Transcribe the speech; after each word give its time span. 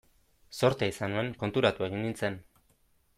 Zortea 0.59 0.87
izan 0.93 1.13
nuen, 1.15 1.29
konturatu 1.45 1.87
egin 1.91 2.03
nintzen. 2.07 2.43